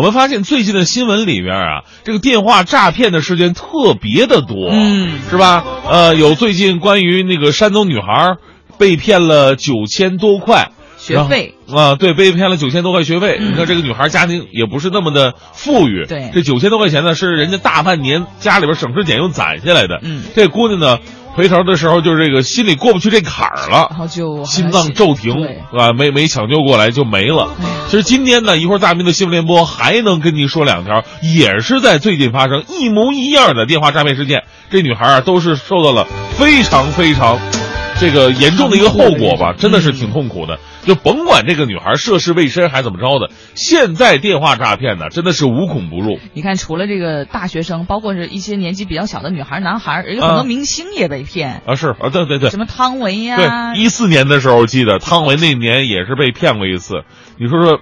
[0.00, 5.62] 我们发现最近的新闻里边啊，这个电话诈骗的事件特别的多，嗯是吧？
[5.86, 8.38] 呃，有最近关于那个山东女孩
[8.78, 10.70] 被骗了九千多块。
[10.96, 13.36] 学费啊，对，被骗了九千多块学费。
[13.40, 19.98] 嗯你看这个女孩家庭也不是那么的富裕，对这九千多块钱呢是人家大半年家里边省吃俭用攒下来的。
[20.02, 20.98] 嗯这姑娘呢
[21.34, 25.32] 回头的时候就是这个心里过不去这坎儿了然，后就心脏骤停，
[25.72, 27.48] 啊，没没抢救过来就没了。
[27.88, 34.42] 其实今天呢，一会儿大明的新闻联播还能跟您说两条，也是在最近发生一模一样的电话诈骗事件。
[34.70, 37.38] 这女孩啊，都是受到了非常非常
[37.98, 40.58] 这个严重的一个后果吧，真的是挺痛苦的。
[40.84, 46.18] 就甭管这个女孩涉世未深还怎么着的，现在电话诈骗呢，真的是无孔不入。
[46.32, 57.04] 你看，除了这个大学生，包括是一些年纪比较小的女孩、男孩，有很多啊明星也被骗，啊，是啊，对对对什，么汤唯呀、对，一四年的时候，记得汤唯那年也是被骗过一次。
[57.38, 57.80] 你说说，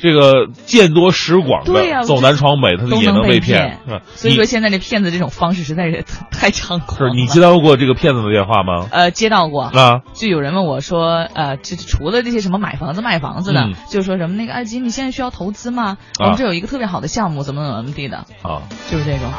[0.00, 3.80] 这个见多识广的，走南闯北，他也能被骗。
[4.14, 7.10] 所以说，现在这骗子这种方式实在是太猖狂了。
[7.10, 8.86] 是你接到过这个骗子的电话吗？
[8.90, 15.96] 呃，接到过，啊，就有人问我说，呃，这除了这些什么买房子、卖房子的，嗯就是说什么那个，阿吉，你现在需要投资吗？
[16.18, 19.30] 我啊们这有一个特别好的项目，怎么怎么地的，啊，就是这种。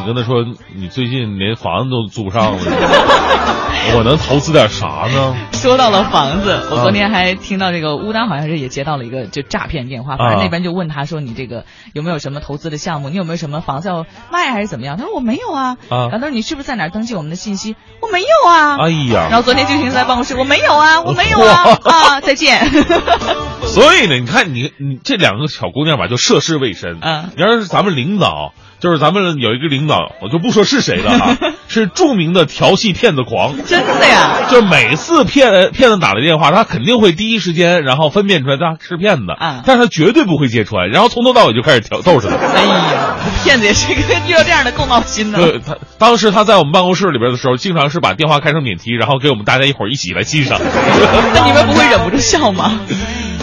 [0.00, 2.58] 你跟他说你最近连房子都租不上了，
[3.96, 5.36] 我能投资点啥呢？
[5.52, 14.96] 说到了房子，我啊昨天还听到这个乌丹好像是也接到了一个就诈骗电话，反正啊那边就问他说你这个有没有什么投资的项目，你有没有什么房子要卖还是怎么样？
[14.96, 15.76] 他说我没有啊。
[15.88, 17.76] 啊然后他说你是不是在哪儿登记我们的信息？
[18.00, 18.76] 我没有啊。
[18.80, 22.60] 哎呀，然后昨天就停在办公室，我没有啊，我没有啊啊，再见。
[23.66, 26.98] 所以呢，你看你你这两个小姑娘吧，就涉世未深。
[27.00, 31.38] 嗯你要是咱们领导，就是咱们有一个领导，我就不说是谁了啊，
[31.68, 33.54] 是著名的调戏骗子狂。
[33.64, 34.48] 真的呀？
[34.50, 42.36] 就每次骗骗子打来电话，他肯定会第一时间，然后分辨出来他是骗子，啊但是他绝对不会揭穿，然后从头到尾就开始调逗着他。
[42.36, 45.38] 哎呀，骗子也是个遇到这样的够闹心的。
[45.38, 50.60] 对他，当时他在我们办公室里边的时候，经常是把电话开成免提，然后给我们大家一会儿一起来欣赏。
[51.34, 52.80] 那你们不会忍不住笑吗？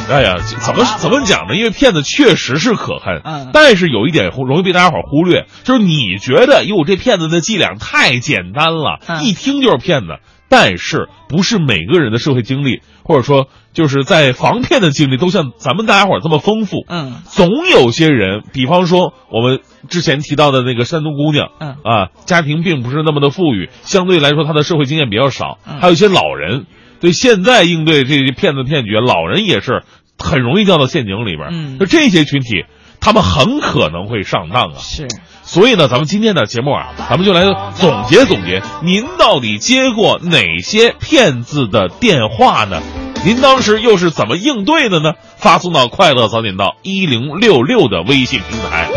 [0.09, 1.55] 哎呀，怎么怎么讲呢？
[1.55, 10.19] 因为骗子确实是可恨，嗯但是有一点容易被大家伙儿忽略，就是你觉得哟，这骗子的伎俩太简单了，嗯一听就是骗子。
[10.51, 16.77] 但是不是每个人的社会经历，或者说就是在防骗的经历，都像咱们大家伙儿这么丰富。
[16.89, 26.65] 嗯总有些人，比方说我们之前提到的那个山东姑娘，嗯啊，家庭并不是那么的富裕，相对来说她的社会经验比较少，嗯还有一些老人，
[26.99, 29.83] 对现在应对这些骗子骗局，老人也是
[30.17, 31.49] 很容易掉到陷阱里边儿。
[31.51, 32.65] 嗯就这些群体，
[32.99, 34.79] 他们很可能会上当啊。
[34.79, 35.07] 是。
[35.43, 37.41] 所以呢，咱们今天的节目啊，咱们就来
[37.73, 42.81] 总结总结，您到底接过哪些骗子的电话呢？
[43.25, 45.13] 您当时又是怎么应对的呢？
[45.37, 48.89] 发送到“快乐早点到一零六六”的微信平台。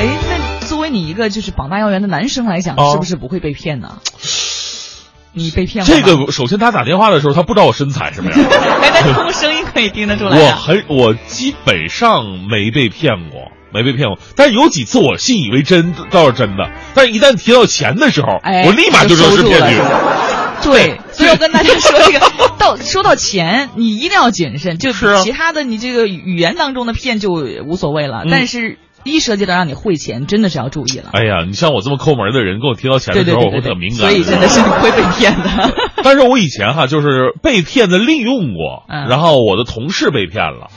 [0.00, 0.06] 哎，
[0.60, 3.98] 那作为你一个就是膀大腰圆的男生来讲，哦是不是不会被骗呢？
[5.34, 6.00] 你被骗了这？
[6.02, 8.40] 个首先他打电话的时候，他不知道我身材什么样，
[8.80, 10.56] 哎，但通过声音可以听得出来我啊。
[10.56, 14.18] 很我基本上没被骗过，没被骗过。
[14.36, 16.70] 但是有几次我信以为真，倒是真的。
[16.94, 19.76] 但是一旦提到钱的时候，哎，我立马就知道是骗局
[20.62, 22.20] 对，所以我跟大家说，这个
[22.58, 24.78] 到说到钱，你一定要谨慎。
[24.78, 27.32] 就是啊其他的，你这个语言当中的骗就
[27.66, 31.10] 无所谓了，嗯但是一涉及到让你汇钱，真的是要注意了。
[31.12, 33.98] 哎呀，你像我这么抠门的人，跟我提到钱的时候，我对对对对对，会很敏感。
[33.98, 35.74] 所以真的是你会被骗的。
[36.02, 40.68] 但是我以前哈，就是被骗的利用过，嗯然后我的同事被骗了。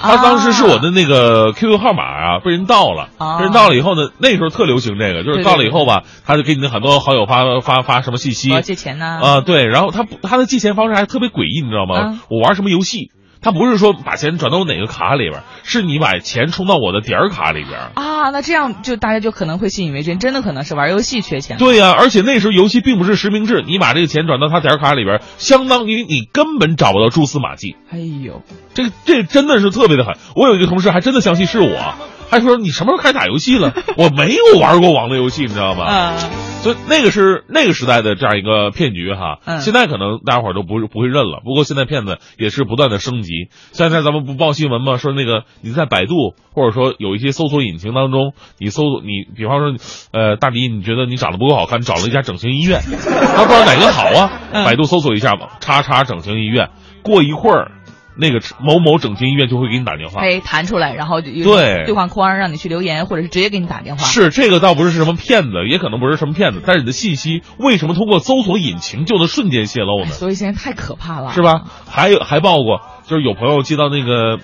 [0.00, 3.08] 他当时是我的那个 QQ 号码啊，被人盗了。
[3.16, 9.18] 啊被人盗了以后呢，那时候特流行这个，就是盗了以后吧，他就给你的很多好友发发发什么信息我要借钱呢。
[9.22, 12.20] 啊，对，然后他他的借钱方式还特别诡异，你知道吗嗯？
[12.28, 13.12] 我玩什么游戏，
[13.44, 17.78] 他不是说把钱转到我哪个卡里边，是你把钱充到我的点儿卡里边。
[17.94, 21.58] 啊，那这样就大家就可能会信以为真，真的可能是玩游戏缺钱。
[21.58, 27.76] 对呀、而且那时候游戏并不是实名制，你把这个钱转到他点儿卡里边，相当于你根本找不到蛛丝马迹。
[27.90, 30.14] 哎呦，这这真的是特别的狠。
[30.34, 31.94] 我有一个同事还真的相信是我，
[32.30, 33.74] 还说你什么时候开始打游戏了？
[33.96, 35.84] 我没有玩过网络游戏，你知道吗？
[35.84, 36.16] 啊，
[36.62, 39.38] 所以那个是那个时代的这样一个骗局哈。
[39.44, 41.40] 嗯现在可能大家伙儿都不不会认了。
[41.44, 43.48] 不过现在骗子也是不断的升级。
[43.72, 44.96] 现在咱们不报新闻吗？
[44.98, 49.76] 说那个你在百度或者说有一些搜索引擎当中，你搜索你，比方说，
[50.12, 54.30] 呃，大迪，你觉得你长得不够好看，你找了一家整形医院，他不知道哪个好啊？
[54.52, 56.70] 嗯百度搜索一下吧，叉叉整形医院。
[57.02, 57.72] 过一会儿，
[58.16, 60.20] 那个某某整形医院就会给你打电话。
[60.20, 64.04] 哎弹出来，然后有对兑换框让你去留言，或者是直接给你打电话。
[64.04, 70.10] 是这个倒不是什么骗子，也可能不是什么骗子，但是你的信息为什么通过搜索引擎就能瞬间泄露呢？
[70.10, 71.62] 所以现在太可怕了，是吧？
[71.88, 74.38] 还有还报过，就是有朋友接到那个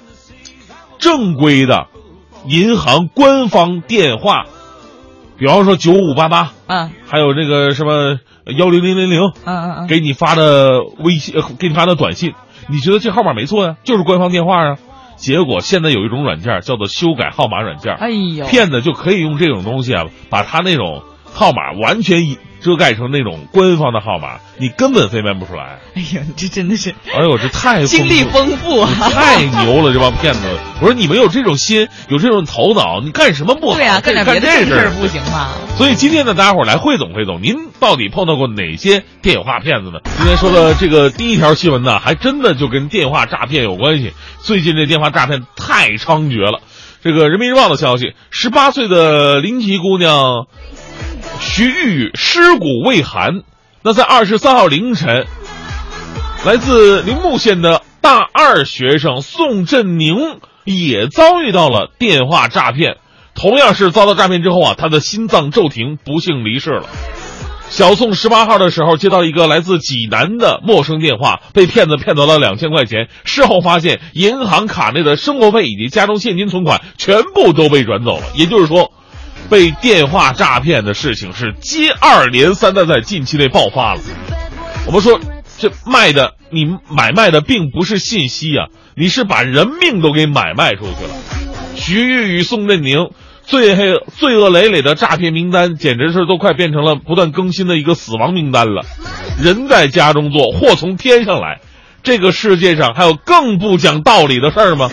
[0.99, 1.87] 正规的
[2.47, 4.47] 银行官方电话，
[5.41, 8.19] 比方说九五八八，嗯还有这个什么
[8.59, 12.35] 幺零零零零，嗯嗯嗯，给你发的微信，呃给你发的短信，
[12.69, 14.77] 你觉得这号码没错呀，就是官方电话啊。
[15.17, 25.81] 结果现在有一种软件叫做修改号码软件，哎呦，骗子就可以用这种东西啊，把他那种号码完全以遮盖成那种官方的号码，你根本分辨不出来。
[25.95, 28.89] 哎呀，你，这真的是哎呦，这太经历丰丰富啊！
[29.11, 30.41] 太牛了，这帮骗子！
[30.81, 33.77] 我说你们有这种心，有这种头脑，你干什么不好？
[33.77, 35.51] 对呀、干点别的这事儿正事不行吗？
[35.77, 40.01] 所以今天呢，大家伙儿来汇总汇总，您到底碰到过哪些电话骗子呢？
[40.17, 44.13] 今天说的这个第一条新闻呢，还真的就跟电话诈骗有关系。
[44.41, 46.61] 最近这电话诈骗太猖獗了。
[47.03, 50.47] 这个人民日报的消息，十八岁的临沂姑娘
[51.41, 53.43] 徐玉尸骨未寒，
[53.83, 55.27] 那在二十三号凌晨，
[56.45, 60.17] 来自临木县的大二学生宋振宁
[60.65, 62.99] 也遭遇到了电话诈骗。
[63.35, 66.87] 同样是遭到诈骗之后啊，他的心脏骤停，不幸离世了。
[67.71, 73.09] 小宋十八号的时候接到一个来自济南的陌生电话，被骗子骗走了两千块钱。
[73.25, 78.25] 事后发现银行卡内的生活费以及家中现金存款全部都被转走了。
[78.35, 78.93] 也就是说，
[79.51, 84.01] 被电话诈骗的事情是接二连三的在近期内爆发了。
[84.87, 85.21] 我们说，
[85.59, 91.11] 这卖的你买卖的并不是信息啊，你是把人命都给买卖出去了。
[91.75, 93.11] 徐玉与宋振宁
[93.43, 98.85] 罪黑罪恶累累的诈骗名单，简直是都快变成了不断更新的一个死亡名单了。
[99.43, 101.61] 人在家中坐，祸从天上来。
[102.03, 104.89] 这个世界上还有更不讲道理的事儿吗？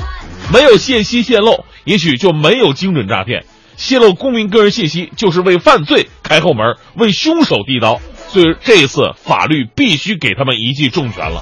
[0.51, 3.45] 没有信息泄露，也许就没有精准诈骗。
[3.77, 8.01] 泄露公民个人信息，就是为犯罪开后门，为凶手递刀。
[8.27, 11.41] 所以这一次法律必须给他们一记重拳了。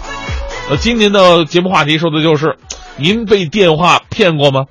[0.69, 2.57] 那，今天的节目话题说的就是，
[2.97, 4.65] 您被电话骗过吗？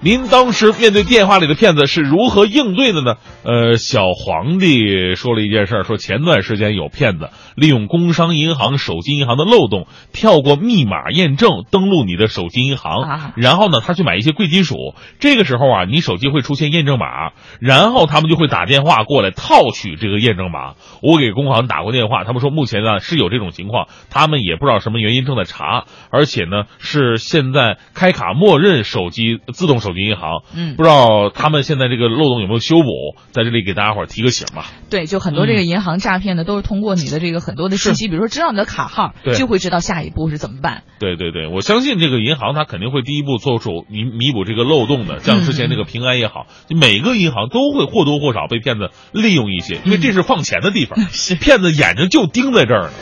[0.00, 3.14] 您当时面对电话里的骗子是如何应对的呢？
[3.42, 14.94] 呃，小皇帝说了一件事儿，说前段时间有骗子利用工商银行、手机银行的漏洞，跳过密码验证登录你的手机银行，啊然后呢，他去买一些贵金属。
[15.20, 20.74] 这个时候啊，你手机会出现验证码，然后他们就会打电话过来套取这个验证码。
[21.00, 32.88] 我给工行打过电话，他们说目前呢是有这种情况，他们也不知道什么原因正在查，而且呢是现在开卡默认手机自动手机银行，嗯不知道他们现在这个漏洞有没有修补，
[33.30, 34.66] 在这里给大家伙儿提个醒吧。
[34.88, 40.82] 对，就很多这个银行诈骗的都是通过你的这个很多的信息，比如说知道你的卡号对，就会知道下一步是怎么办。
[40.98, 52.92] 对对对，我相信这个银行它肯定会第一步做出弥弥补这个漏洞的，像之前那个平安也好，每个银行都会或多或少被骗子利用一些，因为这是放钱的地方， 是骗子眼睛就盯在这儿呢。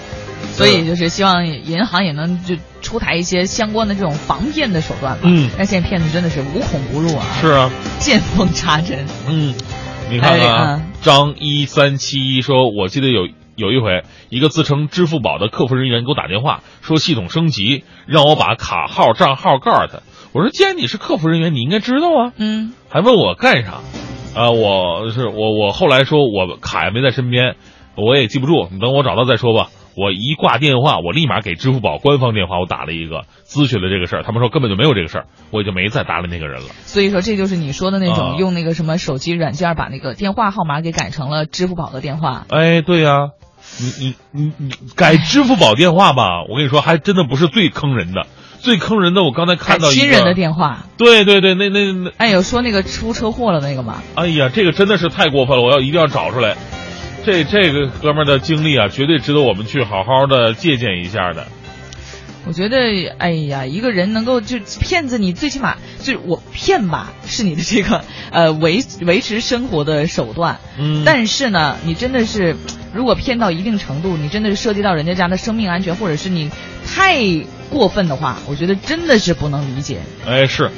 [0.52, 5.22] 所以就是希望银行也能就出台一些相关的这种防骗的手段吧。
[5.24, 9.06] 嗯但现在骗子真的是无孔不入啊，是啊，见缝插针。
[9.28, 9.54] 嗯，
[10.10, 20.02] 你看看啊哎，张一三七一说，我记得有有一回，一个自称支付宝的客服人员给我打电话，说系统升级，让我把卡号、账号告诉他。
[20.32, 23.80] 我说，既然你是客服人员，你应该知道啊，嗯，还问我干啥？
[24.34, 27.56] 啊、我是我我后来说我卡也没在身边，
[27.96, 29.68] 我也记不住，你等我找到再说吧。
[29.94, 36.68] 我一挂电话，我立马给支付宝官方电话我打了一个，咨询了这个事儿，他们说根本就没有这个事儿，我也就没再搭理那个人了。
[36.84, 42.46] 所以说这就是你说的那种啊用那个什么手机软件把那个电话号码给改成了支付宝的电话。
[42.48, 43.30] 哎，对呀、
[43.78, 48.26] 你你你你改支付宝电话吧，我跟你说，还真的不是最坑人的，
[48.60, 54.02] 最坑人的，我刚才看到一个亲人的电话，对对对，那那那，哎，有说那个出车祸了那个吗？
[54.14, 56.56] 哎呀，这个真的是太过分了，我要一定要找出来。
[57.24, 61.46] 这这个哥们儿的经历啊，绝对值得我们去好好的借鉴一下的。
[62.44, 62.76] 我觉得，
[63.18, 70.58] 哎呀，一个人能够就骗子，你最起码就是我骗吧，是你的这个呃维维持生活的手段。
[70.76, 72.56] 嗯，但是呢，你真的是，
[72.92, 76.50] 如果骗到一定程度，你真的是涉及到人家家的生命安全，或者是你
[76.84, 77.22] 太
[77.70, 80.00] 过分的话，我觉得真的是不能理解。
[80.26, 80.68] 哎是，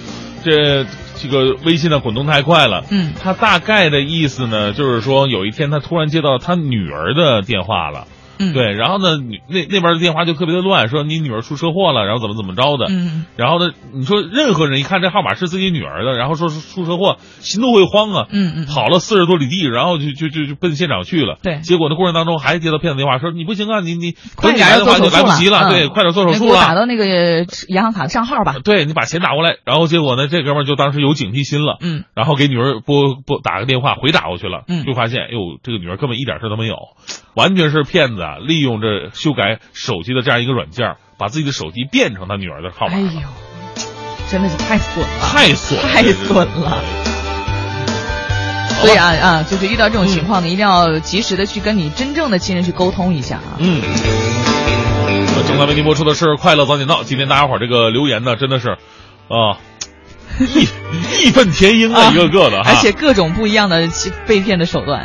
[0.45, 0.85] 这
[1.25, 2.85] 这个微信的滚动太快了。
[2.91, 8.07] 嗯他大概的意思呢，就是说有一天他突然接到他女儿的电话了。
[8.51, 12.87] 嗯，，对，然后呢，女那那边的电话就特别的乱，说你女儿出车祸了，然后怎么怎么着的。
[12.91, 18.27] 嗯然后呢，你说任何人一看这号码是自己女儿的，然后说是出车祸，心都会慌啊。
[18.31, 21.39] 嗯嗯，跑了四十多里地，然后就就就就奔现场去了。
[21.43, 26.75] 对结果那过程当中还接到骗子电话，说你不行啊，你你快等你来的话就来不及了，嗯对，快点做手术了打。
[26.75, 28.57] 到那个银行卡的账号吧。
[28.65, 36.77] 对你把钱打过来，然后结果呢，这哥们儿就当时有警惕心了，嗯然后给女儿拨拨打个电话回打过去了，嗯就发现，哎呦，这个女儿根本一点事都没有，
[37.35, 38.34] 完全是骗子啊！
[38.39, 42.95] 利用这修改手机的这样一个软件，把自己的手机变成他女儿的号码。
[42.95, 43.21] 哎呦，
[44.31, 46.83] 真的是太损了，太损了，太损了。
[48.81, 53.57] 所以啊啊，就是遇到这种情况呢，一定要及时的去跟你真正的亲人去沟通一下啊。
[53.59, 53.81] 嗯。
[55.47, 59.59] 正在为您播出的是《快乐早点到》，今天大家伙这个留言呢，真的是，啊，
[60.39, 60.67] 义
[61.21, 63.89] 义愤填膺啊一个个的，而且各种不一样的
[64.27, 65.03] 被骗的手段。